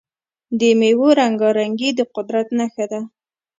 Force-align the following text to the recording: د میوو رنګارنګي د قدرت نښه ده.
د 0.59 0.61
میوو 0.79 1.07
رنګارنګي 1.19 1.89
د 1.97 1.99
قدرت 2.15 2.47
نښه 2.57 2.85
ده. 2.91 3.01